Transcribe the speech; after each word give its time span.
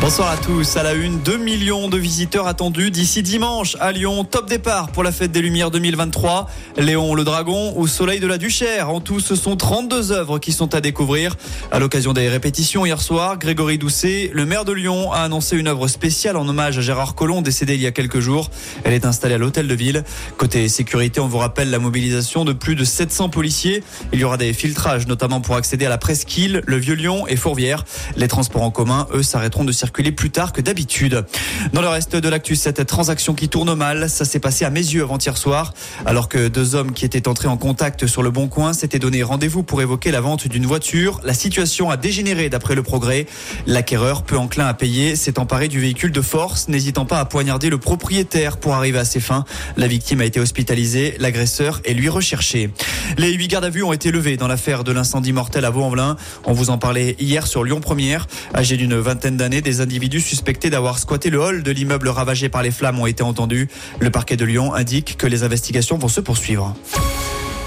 Bonsoir 0.00 0.28
à 0.28 0.36
tous. 0.36 0.76
À 0.76 0.82
la 0.82 0.92
une, 0.92 1.20
2 1.20 1.38
millions 1.38 1.88
de 1.88 1.96
visiteurs 1.96 2.46
attendus 2.46 2.90
d'ici 2.90 3.22
dimanche 3.22 3.74
à 3.80 3.90
Lyon. 3.90 4.24
Top 4.24 4.48
départ 4.48 4.88
pour 4.88 5.02
la 5.02 5.12
fête 5.12 5.32
des 5.32 5.40
Lumières 5.40 5.70
2023. 5.70 6.50
Léon 6.76 7.14
le 7.14 7.24
Dragon 7.24 7.72
ou 7.76 7.86
Soleil 7.86 8.20
de 8.20 8.26
la 8.26 8.36
Duchère. 8.36 8.90
En 8.90 9.00
tout, 9.00 9.20
ce 9.20 9.34
sont 9.34 9.56
32 9.56 10.12
œuvres 10.12 10.38
qui 10.38 10.52
sont 10.52 10.74
à 10.74 10.82
découvrir. 10.82 11.36
À 11.70 11.78
l'occasion 11.78 12.12
des 12.12 12.28
répétitions 12.28 12.84
hier 12.84 13.00
soir, 13.00 13.38
Grégory 13.38 13.78
Doucet, 13.78 14.30
le 14.34 14.44
maire 14.44 14.66
de 14.66 14.72
Lyon, 14.72 15.10
a 15.12 15.20
annoncé 15.20 15.56
une 15.56 15.68
œuvre 15.68 15.88
spéciale 15.88 16.36
en 16.36 16.46
hommage 16.46 16.76
à 16.76 16.80
Gérard 16.82 17.14
Collomb, 17.14 17.40
décédé 17.40 17.74
il 17.74 17.80
y 17.80 17.86
a 17.86 17.92
quelques 17.92 18.20
jours. 18.20 18.50
Elle 18.82 18.92
est 18.92 19.06
installée 19.06 19.36
à 19.36 19.38
l'hôtel 19.38 19.68
de 19.68 19.74
ville. 19.74 20.04
Côté 20.36 20.68
sécurité, 20.68 21.20
on 21.20 21.28
vous 21.28 21.38
rappelle 21.38 21.70
la 21.70 21.78
mobilisation 21.78 22.44
de 22.44 22.52
plus 22.52 22.74
de 22.74 22.84
700 22.84 23.30
policiers. 23.30 23.82
Il 24.12 24.18
y 24.18 24.24
aura 24.24 24.36
des 24.36 24.52
filtrages, 24.52 25.06
notamment 25.06 25.40
pour 25.40 25.56
accéder 25.56 25.86
à 25.86 25.90
la 25.90 25.98
presqu'île, 25.98 26.62
le 26.66 26.76
Vieux-Lyon 26.76 27.26
et 27.26 27.36
Fourvière. 27.36 27.84
Les 28.16 28.28
transports 28.28 28.62
en 28.62 28.70
commun, 28.70 29.06
eux, 29.14 29.22
s'arrêteront 29.22 29.64
de 29.64 29.72
circuler 29.72 29.83
plus 29.92 30.30
tard 30.30 30.52
que 30.52 30.60
d'habitude. 30.60 31.24
Dans 31.72 31.80
le 31.80 31.88
reste 31.88 32.16
de 32.16 32.28
l'actu, 32.28 32.56
cette 32.56 32.86
transaction 32.86 33.34
qui 33.34 33.48
tourne 33.48 33.74
mal, 33.74 34.08
ça 34.10 34.24
s'est 34.24 34.38
passé 34.38 34.64
à 34.64 34.70
mes 34.70 34.80
yeux 34.80 35.02
avant-hier 35.02 35.36
soir, 35.36 35.74
alors 36.06 36.28
que 36.28 36.48
deux 36.48 36.74
hommes 36.74 36.92
qui 36.92 37.04
étaient 37.04 37.28
entrés 37.28 37.48
en 37.48 37.56
contact 37.56 38.06
sur 38.06 38.22
le 38.22 38.30
bon 38.30 38.48
coin 38.48 38.72
s'étaient 38.72 38.98
donné 38.98 39.22
rendez-vous 39.22 39.62
pour 39.62 39.82
évoquer 39.82 40.10
la 40.10 40.20
vente 40.20 40.48
d'une 40.48 40.66
voiture. 40.66 41.20
La 41.24 41.34
situation 41.34 41.90
a 41.90 41.96
dégénéré 41.96 42.48
d'après 42.48 42.74
le 42.74 42.82
progrès. 42.82 43.26
L'acquéreur, 43.66 44.22
peu 44.22 44.36
enclin 44.36 44.66
à 44.66 44.74
payer, 44.74 45.16
s'est 45.16 45.38
emparé 45.38 45.68
du 45.68 45.80
véhicule 45.80 46.12
de 46.12 46.20
force, 46.20 46.68
n'hésitant 46.68 47.06
pas 47.06 47.20
à 47.20 47.24
poignarder 47.24 47.70
le 47.70 47.78
propriétaire 47.78 48.56
pour 48.56 48.74
arriver 48.74 48.98
à 48.98 49.04
ses 49.04 49.20
fins. 49.20 49.44
La 49.76 49.86
victime 49.86 50.20
a 50.20 50.24
été 50.24 50.40
hospitalisée, 50.40 51.16
l'agresseur 51.18 51.80
est 51.84 51.94
lui 51.94 52.08
recherché. 52.08 52.70
Les 53.18 53.32
huit 53.32 53.48
gardes 53.48 53.64
à 53.64 53.70
vue 53.70 53.82
ont 53.82 53.92
été 53.92 54.10
levés 54.10 54.36
dans 54.36 54.48
l'affaire 54.48 54.84
de 54.84 54.92
l'incendie 54.92 55.32
mortel 55.32 55.64
à 55.64 55.70
Vaux-en-Velin. 55.70 56.16
On 56.44 56.52
vous 56.52 56.70
en 56.70 56.78
parlait 56.78 57.16
hier 57.18 57.46
sur 57.46 57.64
Lyon 57.64 57.80
Première. 57.80 58.26
Âgé 58.54 58.76
d'une 58.76 58.96
vingtaine 58.96 59.36
d'années, 59.36 59.60
des 59.60 59.73
individus 59.80 60.20
suspectés 60.20 60.70
d'avoir 60.70 60.98
squatté 60.98 61.30
le 61.30 61.40
hall 61.40 61.62
de 61.62 61.70
l'immeuble 61.70 62.08
ravagé 62.08 62.48
par 62.48 62.62
les 62.62 62.70
flammes 62.70 62.98
ont 63.00 63.06
été 63.06 63.22
entendus. 63.22 63.68
Le 63.98 64.10
parquet 64.10 64.36
de 64.36 64.44
Lyon 64.44 64.74
indique 64.74 65.16
que 65.16 65.26
les 65.26 65.42
investigations 65.42 65.98
vont 65.98 66.08
se 66.08 66.20
poursuivre. 66.20 66.74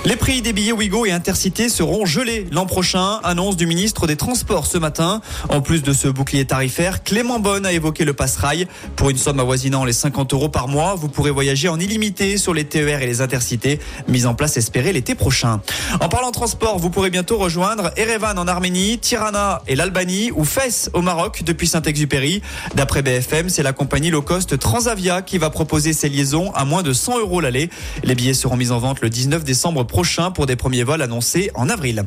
Les 0.08 0.16
prix 0.16 0.42
des 0.42 0.54
billets 0.54 0.72
Ouigo 0.72 1.06
et 1.06 1.12
Intercité 1.12 1.68
seront 1.68 2.06
gelés 2.06 2.48
l'an 2.50 2.66
prochain, 2.66 3.20
annonce 3.26 3.58
du 3.58 3.66
ministre 3.66 4.08
des 4.08 4.16
Transports 4.16 4.66
ce 4.66 4.78
matin. 4.78 5.20
En 5.50 5.60
plus 5.60 5.84
de 5.84 5.92
ce 5.92 6.08
bouclier 6.08 6.46
tarifaire, 6.46 7.04
Clément 7.04 7.40
Bonne 7.40 7.66
a 7.66 7.74
évoqué 7.74 8.06
le 8.06 8.14
passe-rail. 8.14 8.70
Pour 8.96 9.10
une 9.10 9.18
somme 9.18 9.42
avoisinant 9.42 9.84
les 9.84 9.92
50 9.92 10.32
euros 10.32 10.48
par 10.48 10.70
mois, 10.70 10.96
vous 10.96 11.10
pourrez 11.10 11.30
voyager 11.30 11.68
en 11.68 11.78
illimité 11.78 12.38
sur 12.38 12.54
les 12.54 12.64
TER 12.64 13.02
et 13.02 13.06
les 13.06 13.20
Intercités, 13.20 13.80
mise 14.08 14.28
en 14.28 14.34
place 14.34 14.56
espérée 14.56 14.94
l'été 14.94 15.14
prochain. 15.14 15.60
En 16.00 16.08
parlant 16.08 16.32
transport, 16.32 16.80
vous 16.80 16.90
pourrez 16.90 17.10
bientôt 17.10 17.38
rejoindre 17.38 17.92
Erevan 17.98 18.40
en 18.40 18.48
Arménie, 18.48 19.00
Tirana 19.00 19.62
et 19.68 19.76
l'Albanie 19.76 20.32
ou 20.34 20.46
Fès 20.46 20.90
au 20.94 21.02
Maroc 21.02 21.44
depuis 21.46 21.68
Saint-Exupéry. 21.68 22.42
D'après 22.76 23.02
BFM, 23.02 23.50
c'est 23.50 23.62
la 23.62 23.74
compagnie 23.74 24.10
low 24.10 24.22
cost 24.22 24.58
Transavia 24.58 25.22
qui 25.22 25.38
va 25.38 25.50
proposer 25.50 25.92
ces 25.92 26.08
liaisons 26.08 26.54
à 26.54 26.64
moins 26.64 26.82
de 26.82 26.94
100 26.94 27.20
euros 27.20 27.42
l'aller. 27.42 27.70
Les 28.06 28.16
billets 28.16 28.34
seront 28.34 28.56
mis 28.56 28.72
en 28.72 28.80
vente 28.80 29.02
le 29.02 29.10
19 29.10 29.44
décembre 29.44 29.84
prochain 29.84 29.97
pour 30.36 30.46
des 30.46 30.56
premiers 30.56 30.84
vols 30.84 31.02
annoncés 31.02 31.50
en 31.56 31.70
avril. 31.70 32.04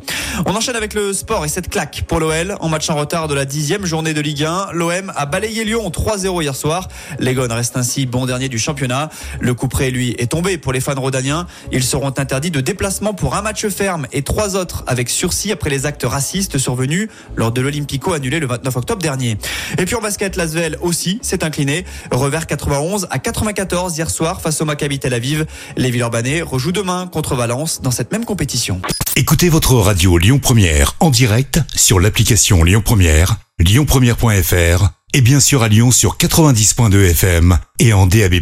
On 0.47 0.55
enchaîne 0.55 0.77
avec 0.77 0.95
le 0.95 1.13
sport 1.13 1.45
et 1.45 1.49
cette 1.49 1.69
claque 1.69 2.05
pour 2.07 2.21
l'OL. 2.21 2.55
En 2.61 2.69
match 2.69 2.89
en 2.89 2.95
retard 2.95 3.27
de 3.27 3.35
la 3.35 3.45
dixième 3.45 3.85
journée 3.85 4.15
de 4.15 4.21
Ligue 4.21 4.45
1, 4.45 4.69
l'OM 4.75 5.13
a 5.17 5.27
balayé 5.27 5.65
Lyon 5.65 5.91
3-0 5.91 6.41
hier 6.41 6.55
soir. 6.55 6.87
Les 7.19 7.33
restent 7.33 7.77
ainsi 7.77 8.07
bon 8.07 8.27
dernier 8.27 8.49
du 8.49 8.61
championnat. 8.61 9.11
Le 9.41 9.55
coup 9.55 9.67
près, 9.67 9.91
lui, 9.91 10.15
est 10.19 10.31
tombé 10.31 10.57
pour 10.57 10.73
les 10.73 10.81
fans 10.81 10.95
rodaniens. 10.95 11.49
Ils 11.73 11.83
seront 11.83 12.17
interdits 12.17 12.53
de 12.53 12.61
déplacement 12.61 13.13
pour 13.13 13.35
un 13.35 13.43
match 13.43 13.67
ferme 13.67 14.07
et 14.13 14.23
trois 14.23 14.55
autres 14.55 14.85
avec 14.87 15.11
sursis 15.11 15.51
après 15.51 15.69
les 15.69 15.85
actes 15.85 16.05
racistes 16.05 16.59
survenus 16.59 17.09
lors 17.35 17.51
de 17.51 17.61
l'Olympico 17.61 18.13
annulé 18.13 18.39
le 18.39 18.47
29 18.47 18.77
octobre 18.77 19.03
dernier. 19.03 19.37
Et 19.79 19.85
puis 19.85 19.97
en 19.97 20.01
basket, 20.01 20.37
Lasvel 20.37 20.79
aussi 20.81 21.19
s'est 21.23 21.43
incliné. 21.43 21.85
Revers 22.13 22.47
91 22.47 23.09
à 23.11 23.19
94 23.19 23.97
hier 23.99 24.11
soir 24.11 24.41
face 24.41 24.61
au 24.61 24.65
Maccabi 24.65 25.01
Tel 25.01 25.13
Aviv. 25.13 25.45
Les 25.77 25.91
Villeurbanais 25.91 26.43
rejouent 26.43 26.71
demain 26.71 27.09
contre 27.09 27.35
Valence 27.35 27.70
dans 27.79 27.91
cette 27.91 28.11
même 28.13 28.25
compétition. 28.25 28.81
Écoutez 29.17 29.49
votre 29.49 29.75
radio 29.75 30.19
Lyon 30.19 30.39
Première 30.39 30.97
en 31.01 31.11
direct 31.11 31.61
sur 31.75 32.01
l'application 32.01 32.65
Lyon 32.65 32.83
Première, 32.85 33.37
lyonpremière.fr 33.59 34.89
et 35.15 35.21
bien 35.21 35.41
sûr 35.41 35.63
à 35.63 35.69
Lyon 35.69 35.91
sur 35.91 36.17
90.2 36.17 37.11
FM 37.11 37.59
et 37.79 37.93
en 37.93 38.07
DAB+. 38.07 38.41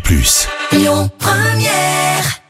Lyon 0.73 1.11
Première 1.19 2.48